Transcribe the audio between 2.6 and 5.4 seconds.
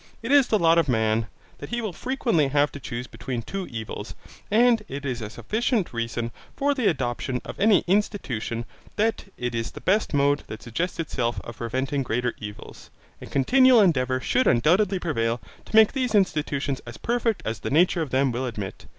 to choose between two evils; and it is a